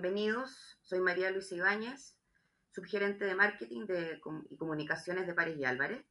[0.00, 0.78] bienvenidos.
[0.80, 2.16] Soy María Luisa Ibáñez,
[2.70, 3.84] subgerente de marketing
[4.48, 6.06] y comunicaciones de Pares y Álvarez.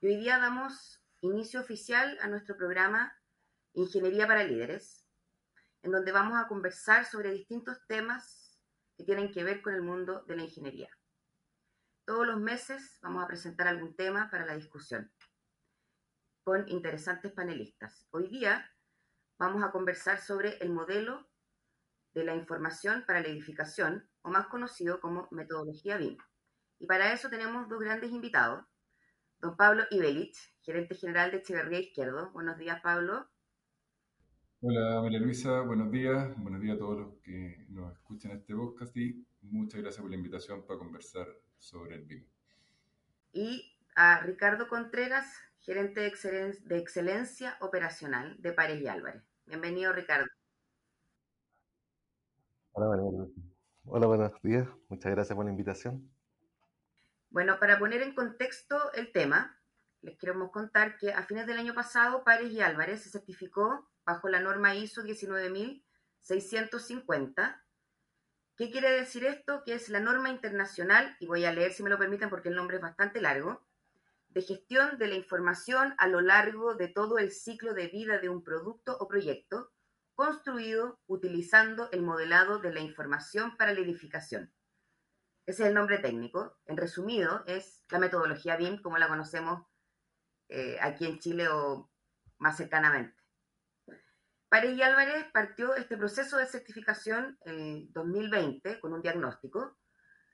[0.00, 3.12] Y hoy día damos inicio oficial a nuestro programa
[3.72, 5.04] Ingeniería para Líderes,
[5.82, 8.60] en donde vamos a conversar sobre distintos temas
[8.96, 10.90] que tienen que ver con el mundo de la ingeniería.
[12.04, 15.10] Todos los meses vamos a presentar algún tema para la discusión
[16.44, 18.06] con interesantes panelistas.
[18.12, 18.70] Hoy día
[19.36, 21.28] vamos a conversar sobre el modelo
[22.16, 26.16] de la información para la edificación, o más conocido como metodología BIM.
[26.78, 28.64] Y para eso tenemos dos grandes invitados.
[29.38, 32.32] Don Pablo Ibelich, gerente general de Echeverría Izquierdo.
[32.32, 33.28] Buenos días, Pablo.
[34.62, 35.60] Hola, María Luisa.
[35.60, 36.34] Buenos días.
[36.38, 40.16] Buenos días a todos los que nos escuchan este podcast y muchas gracias por la
[40.16, 41.28] invitación para conversar
[41.58, 42.24] sobre el BIM.
[43.32, 49.22] Y a Ricardo Contreras, gerente de, de excelencia operacional de Pares y Álvarez.
[49.44, 50.26] Bienvenido, Ricardo.
[52.78, 52.88] Hola,
[54.06, 54.68] buenos días.
[54.90, 56.12] Muchas gracias por la invitación.
[57.30, 59.58] Bueno, para poner en contexto el tema,
[60.02, 64.28] les queremos contar que a fines del año pasado, Pares y Álvarez se certificó bajo
[64.28, 67.64] la norma ISO 19650.
[68.56, 69.62] ¿Qué quiere decir esto?
[69.64, 72.56] Que es la norma internacional, y voy a leer si me lo permiten porque el
[72.56, 73.66] nombre es bastante largo,
[74.28, 78.28] de gestión de la información a lo largo de todo el ciclo de vida de
[78.28, 79.72] un producto o proyecto,
[80.16, 84.52] construido utilizando el modelado de la información para la edificación.
[85.44, 86.58] Ese es el nombre técnico.
[86.64, 89.64] En resumido, es la metodología BIM como la conocemos
[90.48, 91.90] eh, aquí en Chile o
[92.38, 93.14] más cercanamente.
[94.48, 99.76] Pares y Álvarez partió este proceso de certificación en 2020 con un diagnóstico.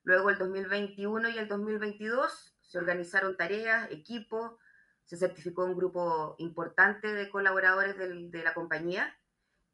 [0.05, 4.58] Luego el 2021 y el 2022 se organizaron tareas, equipos,
[5.05, 9.19] se certificó un grupo importante de colaboradores de la compañía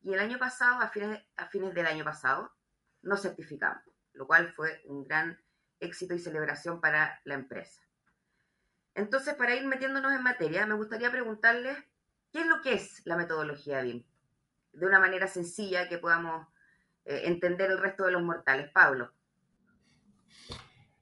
[0.03, 2.53] y el año pasado, a fines, a fines del año pasado,
[3.03, 3.83] nos certificamos,
[4.13, 5.39] lo cual fue un gran
[5.81, 7.83] éxito y celebración para la empresa.
[8.95, 11.77] Entonces, para ir metiéndonos en materia, me gustaría preguntarles
[12.33, 14.05] qué es lo que es la metodología BIM,
[14.73, 16.47] de una manera sencilla que podamos
[17.05, 18.71] eh, entender el resto de los mortales.
[18.73, 19.13] Pablo.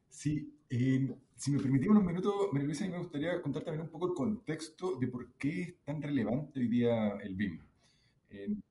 [0.09, 4.09] Sí, eh, si me permitimos unos minutos, María Luisa, me gustaría contar también un poco
[4.09, 7.61] el contexto de por qué es tan relevante hoy día el BIM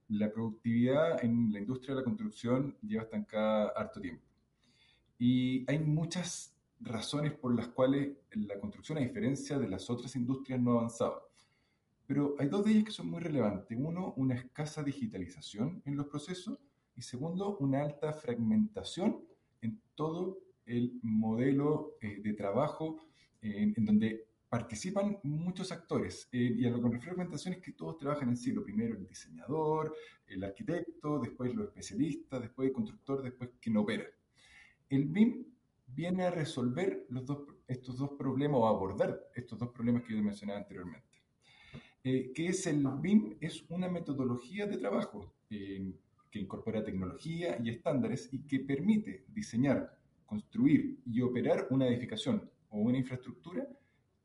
[0.10, 4.24] la productividad en la industria de la construcción lleva estancada harto tiempo.
[5.18, 10.60] Y hay muchas razones por las cuales la construcción, a diferencia de las otras industrias,
[10.60, 11.30] no ha avanzado.
[12.06, 13.78] Pero hay dos de ellas que son muy relevantes.
[13.80, 16.60] Uno, una escasa digitalización en los procesos
[16.96, 19.22] y segundo, una alta fragmentación
[19.62, 22.98] en todo el modelo eh, de trabajo
[23.42, 27.62] en donde participan muchos actores eh, y a lo que me refiero a fragmentación es
[27.62, 29.94] que todos trabajan en sí, lo primero el diseñador,
[30.28, 34.06] el arquitecto, después los especialistas, después el constructor, después quien opera.
[34.88, 35.44] El BIM
[35.88, 40.14] viene a resolver los dos, estos dos problemas o a abordar estos dos problemas que
[40.16, 41.22] yo mencionaba anteriormente.
[42.06, 43.36] Eh, ¿Qué es el BIM?
[43.42, 45.92] Es una metodología de trabajo eh,
[46.32, 52.80] que incorpora tecnología y estándares y que permite diseñar, construir y operar una edificación o
[52.80, 53.68] una infraestructura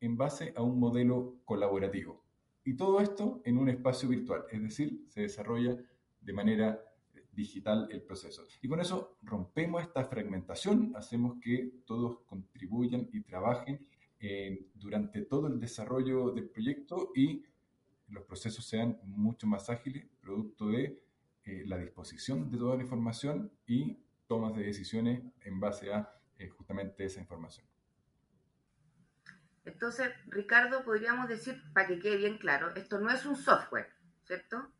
[0.00, 2.24] en base a un modelo colaborativo.
[2.64, 5.76] Y todo esto en un espacio virtual, es decir, se desarrolla
[6.20, 6.80] de manera
[7.32, 8.44] digital el proceso.
[8.60, 13.86] Y con eso rompemos esta fragmentación, hacemos que todos contribuyan y trabajen
[14.74, 17.42] durante todo el desarrollo del proyecto y
[18.08, 21.02] los procesos sean mucho más ágiles, producto de
[21.44, 23.96] eh, la disposición de toda la información y
[24.26, 27.69] tomas de decisiones en base a eh, justamente esa información.
[29.64, 33.88] Entonces, Ricardo, podríamos decir, para que quede bien claro, esto no es un software,
[34.24, 34.70] ¿cierto?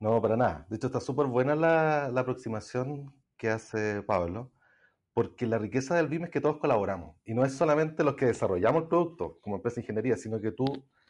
[0.00, 0.66] No, para nada.
[0.68, 4.52] De hecho, está súper buena la, aproximación que hace Pablo,
[5.12, 7.16] porque la riqueza del BIM es que todos colaboramos.
[7.24, 10.50] Y no es solamente los que desarrollamos el producto como empresa de ingeniería, sino que
[10.50, 10.64] tú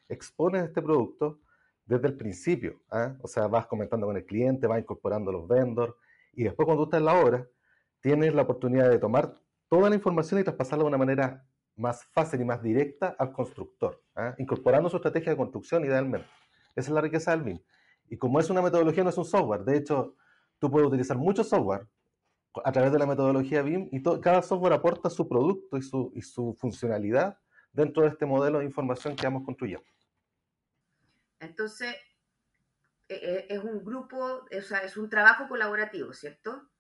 [0.09, 1.41] expones este producto
[1.87, 2.83] desde el principio.
[2.91, 3.17] ¿ah?
[3.23, 5.95] O sea, vas comentando con el cliente, vas incorporando los vendors,
[6.33, 7.49] y después cuando tú estás en la obra,
[8.01, 9.35] tienes la oportunidad de tomar
[9.69, 11.45] toda la información y traspasarla de una manera
[11.77, 14.35] más fácil y más directa al constructor, ¿ah?
[14.39, 16.29] incorporando su estrategia de construcción idealmente.
[16.77, 17.61] Esa es la riqueza del BIM.
[18.09, 19.65] Y como es una metodología, no es un software.
[19.65, 20.17] De hecho,
[20.59, 21.87] tú puedes utilizar mucho software
[22.65, 26.23] a través de la metodología BIM y cada software aporta su producto y su, y
[26.23, 27.39] su funcionalidad
[27.73, 29.87] dentro de este modelo de información que vamos construyendo.
[31.41, 31.97] Entonces,
[33.09, 36.71] e, e, es un grupo, o sea, es un trabajo colaborativo, ¿cierto?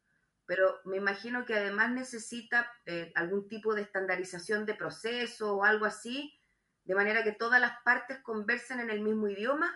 [0.46, 5.86] Pero me imagino que además necesita eh, algún tipo de estandarización de proceso o algo
[5.86, 6.38] así,
[6.84, 9.72] de manera que todas las partes conversen en el mismo idioma,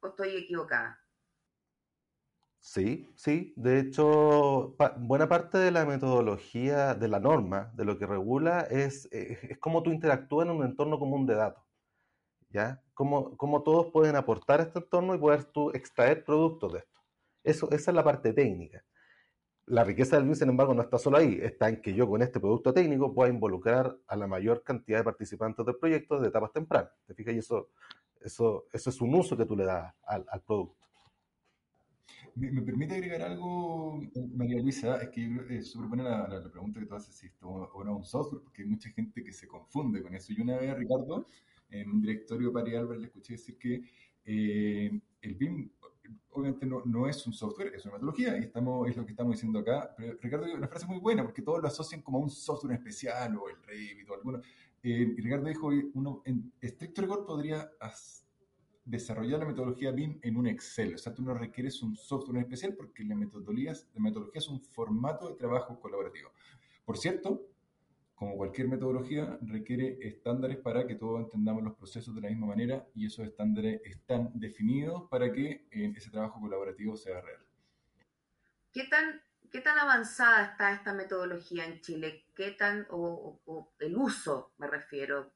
[0.00, 1.00] o estoy equivocada.
[2.66, 3.54] Sí, sí.
[3.56, 9.08] De hecho, buena parte de la metodología, de la norma, de lo que regula, es,
[9.12, 11.62] es, es cómo tú interactúas en un entorno común de datos.
[12.50, 12.82] ¿Ya?
[12.92, 17.00] Cómo, cómo, todos pueden aportar a este entorno y poder tú extraer productos de esto.
[17.44, 18.84] Eso, esa es la parte técnica.
[19.66, 22.22] La riqueza del BIM, sin embargo, no está solo ahí, está en que yo con
[22.22, 26.52] este producto técnico pueda involucrar a la mayor cantidad de participantes del proyecto de etapas
[26.52, 26.92] tempranas.
[27.04, 27.34] ¿Te fijas?
[27.34, 27.70] Y eso,
[28.20, 30.86] eso, eso es un uso que tú le das al, al producto.
[32.36, 33.98] ¿Me, permite agregar algo,
[34.34, 34.98] María Luisa?
[34.98, 38.62] Es que eh, súper la, pregunta que tú haces, si esto es un software, porque
[38.62, 40.34] hay mucha gente que se confunde con eso.
[40.34, 41.26] Y una vez, Ricardo,
[41.70, 43.82] en un directorio para Albert le escuché decir que
[44.26, 45.70] eh, el BIM
[46.30, 49.32] obviamente no, no, es un software, es una metodología, y estamos, es lo que estamos
[49.32, 49.94] diciendo acá.
[49.96, 53.36] Pero Ricardo dio una frase muy buena, porque todos lo asocian como un software especial,
[53.36, 54.40] o el Revit, o alguno.
[54.82, 57.70] Eh, y Ricardo dijo, uno en estricto rigor podría
[58.84, 60.94] desarrollar la metodología BIM en un Excel.
[60.94, 64.60] O sea, tú no requieres un software especial porque la metodología, la metodología es un
[64.60, 66.30] formato de trabajo colaborativo.
[66.84, 67.48] Por cierto,
[68.16, 72.88] como cualquier metodología, requiere estándares para que todos entendamos los procesos de la misma manera
[72.94, 77.42] y esos estándares están definidos para que eh, ese trabajo colaborativo sea real.
[78.72, 79.20] ¿Qué tan,
[79.52, 82.24] qué tan avanzada está esta metodología en Chile?
[82.34, 83.38] ¿Qué tan, o,
[83.80, 85.32] el uso me refiero?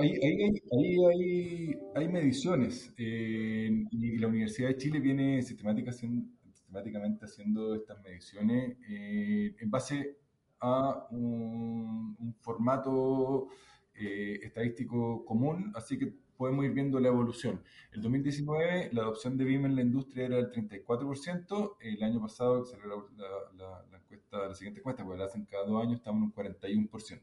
[0.00, 8.78] ahí, ahí, hay, mediciones eh, y la Universidad de Chile viene sistemáticamente haciendo estas mediciones
[8.88, 10.21] eh, en base
[10.62, 13.48] a un, formato
[13.94, 17.62] eh, estadístico común, así que podemos ir viendo la evolución.
[17.92, 22.64] El 2019 la adopción de BIM en la industria era del 34%, el año pasado,
[22.64, 26.32] que salió la, la, encuesta, la siguiente encuesta, porque la hacen cada dos años, estamos
[26.36, 27.20] en un 41%.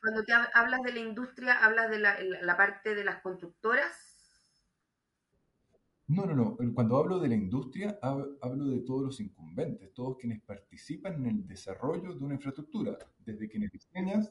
[0.00, 4.14] Cuando te hablas de la industria, hablas de la, la parte de las constructoras
[6.06, 6.56] no, no, no.
[6.74, 9.16] Cuando hablo de la industria, hablo de todos los
[9.54, 14.28] incumbentes, todos quienes participan en el desarrollo de una infraestructura, desde quienes diseñan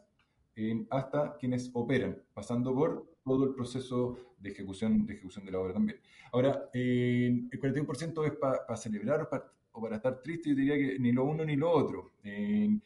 [0.91, 5.73] hasta quienes operan, pasando por todo el proceso de ejecución de, ejecución de la obra
[5.73, 5.99] también.
[6.31, 9.27] Ahora, el 41% es para celebrar
[9.71, 12.11] o para, estar triste, yo diría que ni lo uno ni lo otro.
[12.23, 12.83] En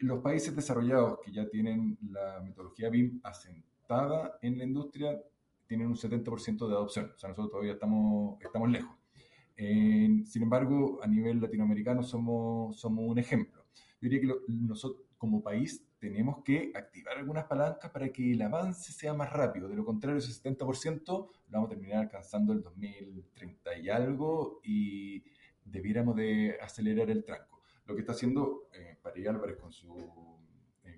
[0.00, 5.18] los países desarrollados que ya tienen la metodología BIM asentada en la industria,
[5.66, 7.12] tienen un 70% de adopción.
[7.14, 8.99] O sea, nosotros todavía estamos, estamos lejos.
[10.26, 13.64] Sin embargo, a nivel latinoamericano somos, un ejemplo.
[14.00, 18.92] Yo diría que nosotros como país tenemos que activar algunas palancas para que el avance
[18.92, 19.68] sea más rápido.
[19.68, 25.22] De lo contrario, ese 70% lo vamos a terminar alcanzando el 2030 y algo y
[25.62, 27.60] debiéramos de acelerar el tranco.
[27.84, 30.40] Lo que está haciendo eh, París Álvarez con su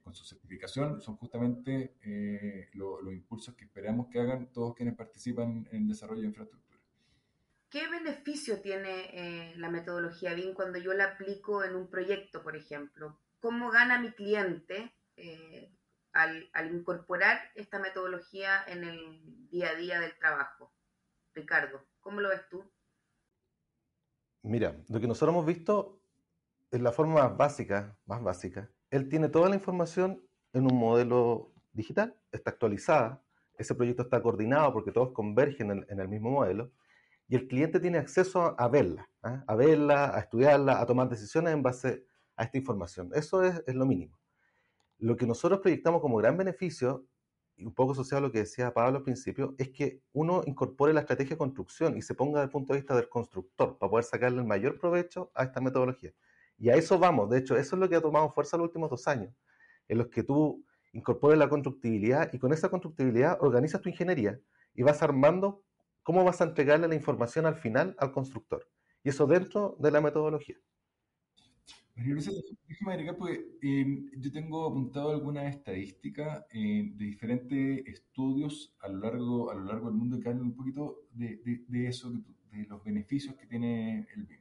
[0.02, 5.66] con su certificación son justamente eh, los impulsos que esperamos que hagan todos quienes participan
[5.70, 6.71] en el desarrollo de infraestructura.
[7.72, 12.54] ¿Qué beneficio tiene eh, la metodología BIM cuando yo la aplico en un proyecto, por
[12.54, 13.18] ejemplo?
[13.40, 15.74] ¿Cómo gana mi cliente eh,
[16.12, 20.74] al, incorporar esta metodología en el día a día del trabajo?
[21.34, 22.62] Ricardo, ¿cómo lo ves tú?
[24.42, 25.98] Mira, lo que nosotros hemos visto
[26.70, 30.22] es la forma más básica, más básica, él tiene toda la información
[30.52, 33.22] en un modelo digital, está actualizada,
[33.56, 36.70] ese proyecto está coordinado porque todos convergen en, el mismo modelo,
[37.32, 39.42] y el cliente tiene acceso a, verla, ¿ah?
[39.46, 42.04] a verla, a estudiarla, a tomar decisiones en base
[42.36, 43.08] a esta información.
[43.14, 44.20] Eso es, lo mínimo.
[44.98, 47.06] Lo que nosotros proyectamos como gran beneficio,
[47.56, 50.92] y un poco asociado a lo que decía Pablo al principio, es que uno incorpore
[50.92, 53.88] la estrategia de construcción y se ponga desde el punto de vista del constructor para
[53.88, 56.12] poder sacarle el mayor provecho a esta metodología.
[56.58, 58.90] Y a eso vamos, de hecho, eso es lo que ha tomado fuerza los últimos
[58.90, 59.34] dos años,
[59.88, 60.62] en los que tú
[60.92, 64.38] incorpores la constructibilidad y con esa constructibilidad organizas tu ingeniería
[64.74, 65.64] y vas armando
[66.02, 68.68] cómo vas a entregarle la información al final al constructor.
[69.04, 70.56] Y eso dentro de la metodología.
[71.94, 72.30] María Luisa,
[72.68, 78.98] déjame agregar, porque em, yo tengo apuntado algunas estadísticas em, de diferentes estudios a lo
[78.98, 82.82] largo, a lo largo del mundo que hablan un poquito de, de eso, de, los
[82.82, 84.40] beneficios que tiene el BIM.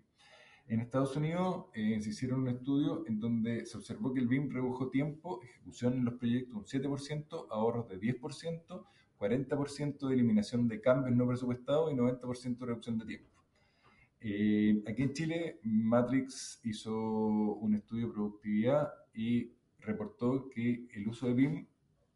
[0.68, 4.50] En Estados Unidos eh, se hicieron un estudio en donde se observó que el BIM
[4.50, 8.86] redujo tiempo, ejecución en los proyectos un 7%, ahorros de 10%,
[9.22, 13.30] 40% de eliminación de cambios no presupuestados y 90% de reducción de tiempo.
[14.20, 21.28] Eh, aquí en Chile, Matrix hizo un estudio de productividad y reportó que el uso
[21.28, 21.68] de BIM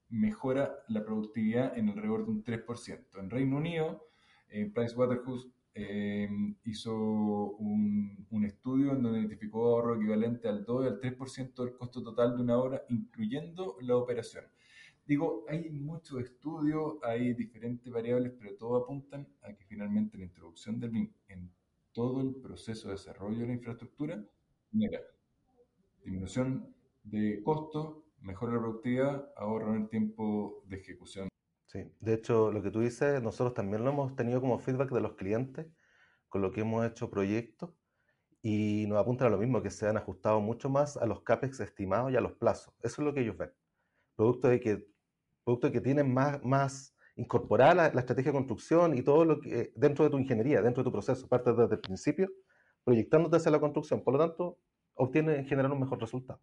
[0.10, 3.20] mejora la productividad en alrededor de un 3%.
[3.20, 4.08] En Reino Unido,
[4.50, 6.30] eh, Pricewaterhouse eh,
[6.64, 11.76] hizo un, un, estudio en donde identificó ahorro equivalente al 2 y al 3% del
[11.76, 14.46] costo total de una obra, incluyendo la operación.
[15.06, 20.80] Digo, hay muchos estudios, hay diferentes variables, pero todos apuntan a que finalmente la introducción
[20.80, 21.54] del BIM en
[21.92, 24.26] todo el proceso de desarrollo de la infraestructura
[24.72, 25.00] genera
[26.04, 31.30] disminución de costos, mejora la productividad, ahorra el tiempo de ejecución.
[31.68, 35.02] Sí, de hecho, lo que tú dices, nosotros también lo hemos tenido como feedback de
[35.02, 35.68] los clientes
[36.30, 37.72] con lo que hemos hecho proyectos
[38.42, 41.60] y nos apuntan a lo mismo, que se han ajustado mucho más a los CAPEX
[41.62, 42.74] estimados y a los plazos.
[42.82, 43.52] Eso es lo que ellos ven.
[44.16, 44.88] Producto de que,
[45.46, 49.72] producto que tienen más, más incorporada la, la, estrategia de construcción y todo lo que
[49.76, 52.30] dentro de tu ingeniería, dentro de tu proceso, parte desde el principio,
[52.84, 54.04] proyectándote hacia la construcción.
[54.04, 54.60] Por lo tanto,
[54.96, 56.42] obtiene en general un mejor resultado.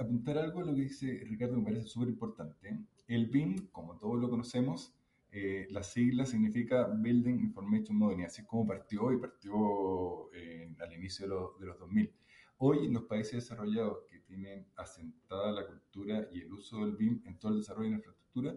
[0.00, 2.78] Apuntar algo a lo que dice Ricardo me parece súper importante.
[3.08, 4.94] El BIM, como todos lo conocemos,
[5.30, 10.92] eh, la sigla significa Building Information Modeling, así es como partió y partió eh, al
[10.94, 12.10] inicio de, lo, de, los 2000.
[12.58, 17.38] Hoy los países desarrollados que tienen asentada la cultura y el uso del BIM en
[17.38, 18.56] todo el desarrollo de la infraestructura,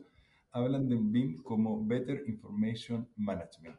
[0.52, 3.78] hablan del BIM como Better Information Management.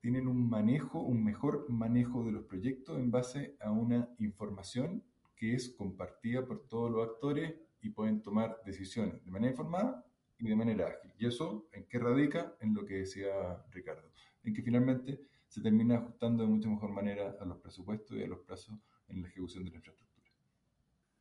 [0.00, 5.04] Tienen un manejo, un mejor manejo de los proyectos en base a una información
[5.36, 10.04] que es compartida por todos los actores y pueden tomar decisiones de manera informada
[10.38, 11.12] y de manera ágil.
[11.18, 12.56] ¿Y eso en qué radica?
[12.58, 14.10] En lo que decía Ricardo,
[14.42, 18.26] en que finalmente se termina ajustando de mucha mejor manera a los presupuestos y a
[18.26, 18.76] los plazos
[19.08, 20.30] en la ejecución de la infraestructura.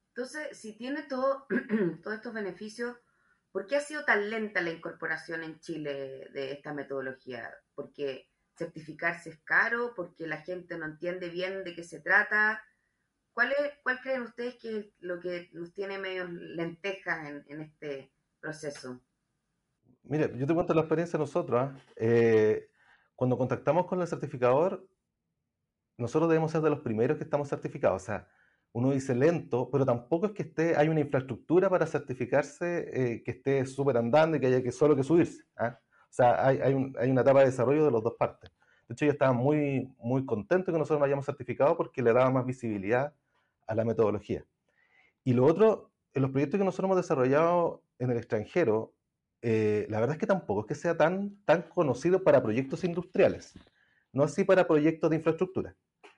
[0.10, 1.48] Entonces, si tiene todo,
[2.04, 2.98] todos estos beneficios,
[3.52, 7.52] ¿por qué ha sido tan lenta la incorporación en Chile de esta metodología?
[7.74, 9.94] ¿Porque certificarse es caro?
[9.96, 12.62] ¿Porque la gente no entiende bien de qué se trata?
[13.34, 17.62] ¿Cuál, es, ¿Cuál creen ustedes que es lo que nos tiene medio lentejas en, en
[17.62, 19.02] este proceso?
[20.04, 21.72] Mire, yo te cuento la experiencia de nosotros.
[21.96, 22.70] ¿eh?
[23.16, 24.88] cuando contactamos con el certificador,
[25.98, 28.02] nosotros debemos ser de los primeros que estamos certificados.
[28.02, 28.28] O sea,
[28.72, 33.32] uno dice lento, pero tampoco es que esté, hay una infraestructura para certificarse eh, que
[33.32, 35.44] esté súper andando y que haya que solo que subirse.
[35.58, 35.80] ¿ah?
[35.80, 38.52] O sea, hay, hay, un, hay, una etapa de desarrollo de las dos partes.
[38.88, 42.30] De hecho, yo estaba muy, muy contento que nosotros nos hayamos certificado porque le daba
[42.32, 43.14] más visibilidad
[43.68, 44.44] a la metodología.
[45.24, 48.94] Y lo otro, en los proyectos que nosotros hemos desarrollado en el extranjero,
[49.42, 53.54] eh, la verdad es que tampoco es que sea tan, tan conocido para proyectos industriales,
[54.14, 55.76] no así para proyectos de infraestructura.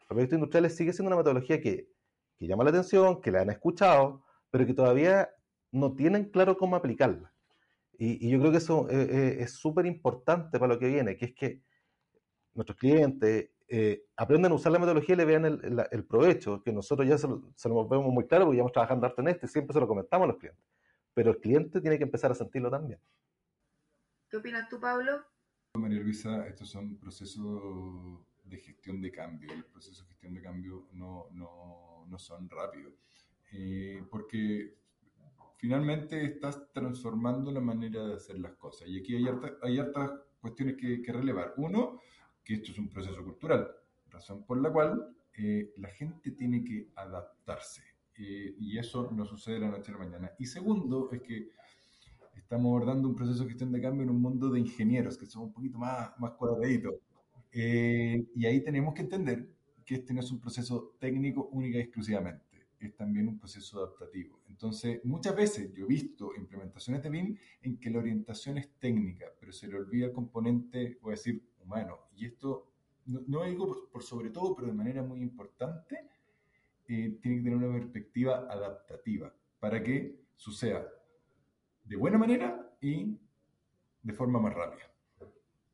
[0.08, 1.90] Proyectos industriales sigue siendo una metodología que,
[2.40, 5.30] llama la atención, que la han escuchado, pero que todavía
[5.72, 7.34] no tienen claro cómo aplicarla.
[7.98, 11.26] Y, yo creo que eso eh, eh, es súper importante para lo que viene, que
[11.26, 11.62] es que
[12.54, 17.08] nuestros clientes eh, aprenden a usar la metodología y le vean el, provecho, que nosotros
[17.08, 17.28] ya se
[17.70, 20.26] lo, vemos muy claro porque ya trabajando harto en esto y siempre se lo comentamos
[20.26, 20.64] a los clientes.
[21.14, 23.00] Pero el cliente tiene que empezar a sentirlo también.
[24.30, 25.24] ¿Qué opinas tú, Pablo?
[25.78, 29.54] María Luisa, estos son procesos de gestión de cambio.
[29.56, 32.94] Los procesos de gestión de cambio no, no, no son rápidos.
[33.52, 34.76] Eh, porque
[35.58, 38.88] finalmente estás transformando la manera de hacer las cosas.
[38.88, 41.54] Y aquí hay, harta, hay hartas cuestiones que, que relevar.
[41.58, 42.02] Uno,
[42.44, 43.68] que esto es un proceso cultural,
[44.10, 47.84] razón por la cual eh, la gente tiene que adaptarse.
[48.18, 50.32] Eh, y eso no sucede de la noche a la mañana.
[50.40, 51.50] Y segundo, es que
[52.46, 55.46] estamos abordando un proceso de gestión de cambio en un mundo de ingenieros, que son
[55.46, 56.94] un poquito más, más cuadraditos.
[57.52, 59.50] Eh, y ahí tenemos que entender
[59.84, 64.42] que este no es un proceso técnico única y exclusivamente, es también un proceso adaptativo.
[64.48, 69.26] Entonces, muchas veces yo he visto implementaciones de BIM en que la orientación es técnica,
[69.40, 71.98] pero se le olvida el componente, voy a decir, humano.
[72.16, 72.72] Y esto,
[73.08, 75.98] no, no digo por, por, sobre todo, pero de manera muy importante,
[76.88, 80.88] eh, tiene que tener una perspectiva adaptativa para que suceda
[81.86, 83.18] de buena manera y
[84.04, 84.86] de forma más rápida.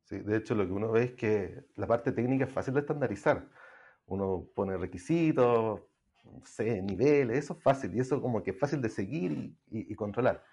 [0.04, 2.82] Sí, de hecho lo que uno ve es que la parte técnica es fácil de
[2.82, 3.48] estandarizar.
[4.06, 5.82] Uno pone requisitos,
[6.24, 10.44] no niveles, eso es fácil y eso como que es fácil de seguir y controlar.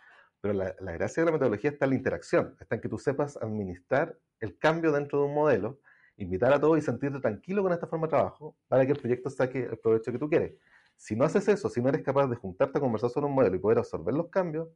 [0.40, 2.98] Pero la, la, gracia de la metodología está en la interacción, está en que tú
[2.98, 5.80] sepas administrar el cambio dentro de un modelo,
[6.16, 9.30] invitar a todos y sentirte tranquilo con esta forma de trabajo para que el proyecto
[9.30, 10.54] saque el provecho que tú quieres.
[10.96, 13.56] Si no haces eso, si no eres capaz de juntarte a conversar sobre un modelo
[13.56, 14.68] y poder absorber los cambios,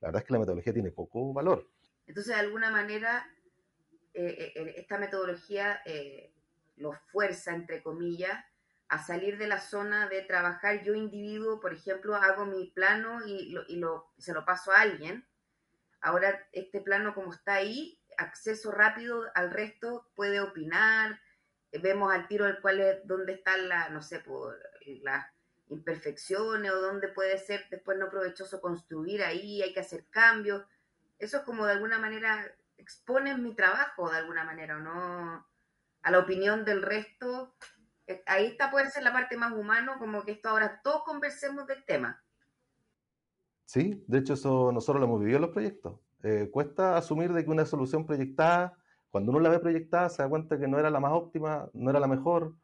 [0.00, 1.68] la verdad es que la metodología tiene poco valor.
[2.06, 3.26] Entonces, de alguna manera,
[4.14, 6.32] eh, eh, esta metodología eh,
[6.76, 8.44] los fuerza, entre comillas,
[8.88, 13.50] a salir de la zona de trabajar yo individuo, por ejemplo, hago mi plano y,
[13.50, 15.26] lo, y lo, se lo paso a alguien.
[16.00, 21.20] Ahora este plano como está ahí, acceso rápido al resto, puede opinar,
[21.82, 24.58] vemos al tiro el cual es dónde están la, no sé, por
[25.70, 30.64] imperfecciones o dónde puede ser después no provechoso construir ahí, hay que hacer cambios.
[31.18, 32.46] Eso es como de alguna manera
[32.76, 35.46] expone mi trabajo de alguna manera, ¿o no?
[36.02, 37.54] A la opinión del resto
[38.26, 41.84] ahí está puede ser la parte más humano, como que esto ahora todos conversemos del
[41.84, 42.22] tema.
[43.64, 46.00] Sí, de hecho eso nosotros lo hemos vivido en los proyectos.
[46.22, 48.76] Eh, cuesta asumir de que una solución proyectada
[49.10, 51.90] Cuando uno la ve proyectada, se da cuenta que no era la más óptima, no
[51.90, 52.54] era la mejor.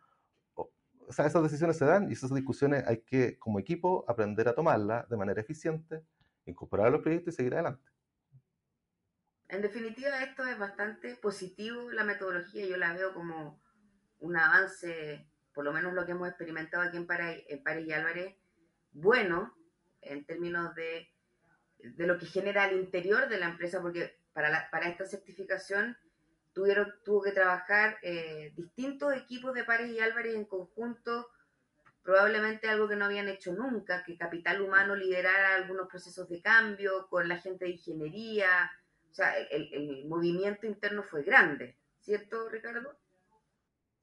[1.06, 4.54] O sea, esas decisiones se dan y esas discusiones hay que, como equipo, aprender a
[4.54, 6.04] tomarlas de manera eficiente,
[6.46, 7.90] incorporar a los proyectos y seguir adelante.
[9.49, 13.62] En definitiva, esto es bastante positivo, la metodología, yo la veo como
[14.20, 18.37] un avance, por lo menos lo que hemos experimentado aquí en Pares, en y Álvarez,
[18.92, 19.54] bueno
[20.00, 21.08] en términos de,
[21.78, 25.96] de, lo que genera al interior de la empresa, porque para, para esta certificación
[26.54, 31.28] tuvieron, tuvo que trabajar eh, distintos equipos de Pares y Álvarez en conjunto,
[32.02, 37.08] probablemente algo que no habían hecho nunca, que Capital Humano liderara algunos procesos de cambio
[37.08, 38.70] con la gente de ingeniería,
[39.11, 42.96] o sea, el, el movimiento interno fue grande, ¿cierto, Ricardo?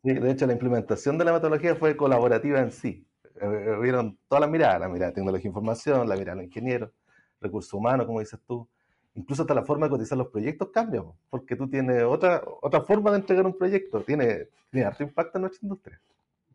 [0.04, 3.08] Sí, de hecho la implementación de la metodología fue colaborativa en sí.
[3.24, 6.42] Eh, eh, vieron todas las miradas, la mirada de tecnología e información, la mirada de
[6.44, 6.92] los ingenieros,
[7.40, 8.68] recursos humanos, como dices tú.
[9.14, 13.12] Incluso hasta la forma de cotizar los proyectos cambia, porque tú tienes otra, otra forma
[13.12, 14.02] de entregar un proyecto.
[14.02, 16.02] Tiene, tiene harto impacto en nuestra industria.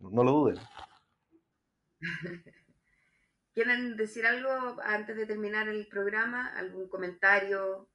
[0.00, 0.56] No lo duden.
[3.54, 6.48] ¿Quieren decir algo antes de terminar el programa?
[6.56, 7.88] ¿Algún comentario?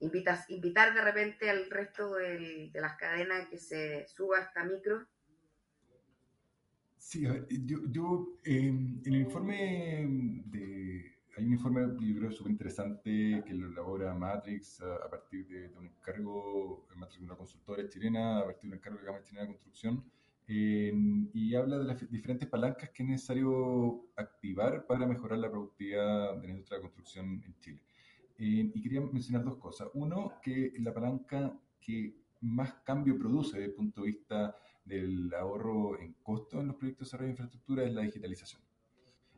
[0.00, 5.06] Invitas, ¿Invitar de repente al resto de las cadenas que se suba esta micro?
[6.98, 10.06] Sí, yo, yo em, en el informe
[10.46, 11.15] de...
[11.36, 15.84] Hay un informe, yo creo, súper interesante que lo elabora Matrix a, partir de, un
[15.84, 20.02] encargo, Matrix una consultora chilena, a partir de un encargo de Gama Chilena de Construcción,
[20.46, 26.36] em, y habla de las diferentes palancas que es necesario activar para mejorar la productividad
[26.36, 27.80] de la industria de la construcción en Chile.
[28.38, 29.90] Em, y quería mencionar dos cosas.
[29.92, 36.00] Uno, que la palanca que más cambio produce desde el punto de vista del ahorro
[36.00, 38.62] en costo en los proyectos de desarrollo de infraestructura es la digitalización.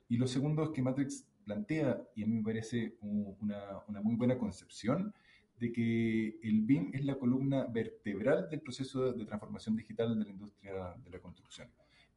[0.09, 4.17] Y lo segundo es que Matrix plantea, y a mí me parece una, una muy
[4.17, 5.15] buena concepción,
[5.59, 10.31] de que el BIM es la columna vertebral del proceso de transformación digital de la
[10.31, 11.69] industria de la construcción.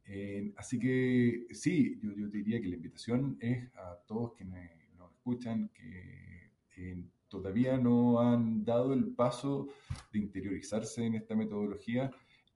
[0.04, 4.70] Eh, así que sí, yo, yo, diría que la invitación es a todos que me,
[4.98, 9.68] nos escuchan, que eh, todavía no han dado el paso
[10.12, 12.10] de interiorizarse en esta metodología,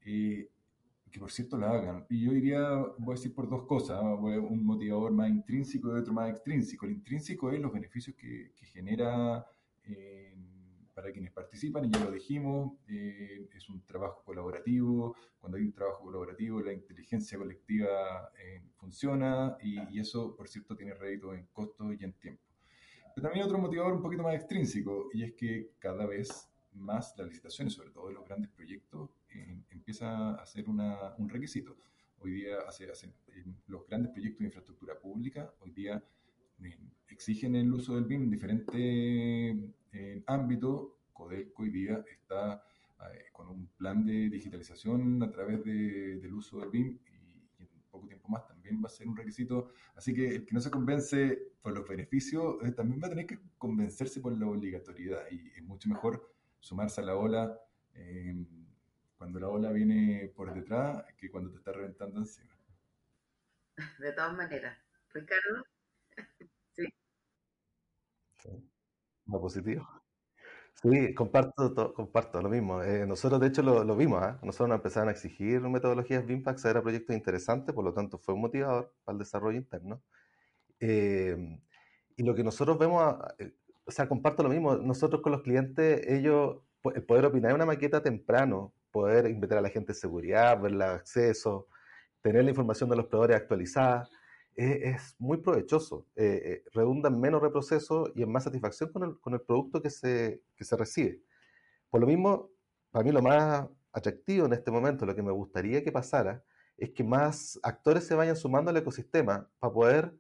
[0.04, 0.50] eh,
[1.10, 2.06] que por cierto la hagan.
[2.08, 6.12] Y yo diría, voy a decir por dos cosas, un motivador más intrínseco y otro
[6.12, 6.86] más extrínseco.
[6.86, 9.46] El intrínseco es los beneficios que, genera
[9.84, 10.34] eh,
[10.92, 15.14] para quienes participan, y ya lo dijimos, eh, es un trabajo colaborativo.
[15.38, 20.76] Cuando hay un trabajo colaborativo, la inteligencia colectiva eh, funciona y, y, eso, por cierto,
[20.76, 22.42] tiene rédito en costo y en tiempo.
[23.14, 27.28] Pero también otro motivador un poquito más extrínseco, y es que cada vez más las
[27.28, 29.10] licitaciones, sobre todo de los grandes proyectos,
[29.70, 31.76] empieza a ser un requisito.
[32.18, 32.88] Hoy día, hace,
[33.66, 36.02] los grandes proyectos de infraestructura pública, hoy día
[36.62, 40.88] eh, exigen el uso del BIM en diferentes eh, ámbitos.
[41.12, 42.62] Codelco hoy día está
[43.12, 48.06] eh, con un plan de digitalización a través del uso del BIM y, en poco
[48.06, 49.68] tiempo más también va a ser un requisito.
[49.94, 53.38] Así que el que no se convence por los beneficios también va a tener que
[53.58, 57.60] convencerse por la obligatoriedad y es mucho mejor sumarse a la ola
[59.16, 62.54] cuando la ola viene por detrás que cuando te está reventando encima.
[63.98, 64.78] De todas maneras.
[65.12, 65.64] Ricardo.
[66.76, 66.86] sí.
[68.38, 68.70] sí.
[69.26, 69.86] Una positivo.
[70.82, 72.82] Sí, comparto, comparto lo mismo.
[72.82, 74.22] Eh, nosotros, de hecho, lo, vimos.
[74.24, 74.36] ¿eh?
[74.42, 78.18] Nosotros nos empezaron a exigir metodologías BIM para acceder a proyectos interesantes, por lo tanto,
[78.18, 80.02] fue un motivador para el desarrollo interno.
[80.80, 81.58] Eh,
[82.16, 84.76] y lo que nosotros vemos, eh, o sea, comparto lo mismo.
[84.76, 86.58] Nosotros con los clientes, ellos,
[86.94, 90.72] el poder opinar en una maqueta temprano, poder invitar a la gente de seguridad, ver
[90.72, 91.68] el acceso,
[92.22, 94.08] tener la información de los proveedores actualizada,
[94.54, 96.06] es, muy provechoso.
[96.16, 99.82] Eh, eh, redunda en menos reproceso y en más satisfacción con el, con el producto
[99.82, 101.20] que se, que se recibe.
[101.90, 102.48] Por lo mismo,
[102.90, 106.42] para mí lo más atractivo en este momento, lo que me gustaría que pasara,
[106.78, 110.14] es que más actores se vayan sumando al ecosistema para poder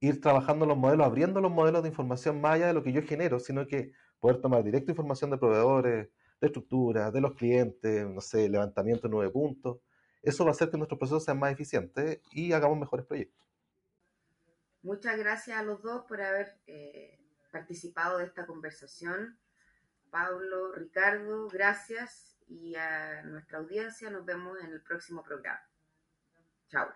[0.00, 3.02] ir trabajando los modelos, abriendo los modelos de información más allá de lo que yo
[3.02, 6.08] genero, sino que poder tomar directa información de proveedores,
[6.40, 9.78] de estructura, de los clientes, no sé, levantamiento de nueve puntos.
[10.22, 13.46] Eso va a hacer que nuestros procesos sean más eficientes y hagamos mejores proyectos.
[14.82, 17.18] Muchas gracias a los dos por haber eh,
[17.50, 19.38] participado de esta conversación.
[20.10, 25.60] Pablo, Ricardo, gracias y a nuestra audiencia nos vemos en el próximo programa.
[26.68, 26.88] Chao.